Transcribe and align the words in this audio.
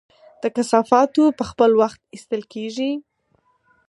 د 0.41 0.43
کثافاتو 0.55 1.23
په 1.37 1.43
خپل 1.49 1.71
وخت 1.81 1.99
ایستل 2.13 2.41
کیږي؟ 2.53 2.91